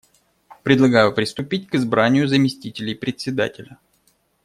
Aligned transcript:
Предлагаю 0.63 1.13
приступить 1.13 1.67
к 1.67 1.75
избранию 1.75 2.27
заместителей 2.27 2.95
Председателя. 2.95 3.77